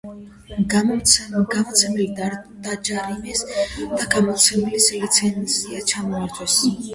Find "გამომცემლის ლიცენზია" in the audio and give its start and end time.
4.15-5.85